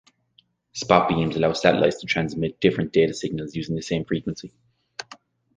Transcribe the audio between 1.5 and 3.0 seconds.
satellites to transmit different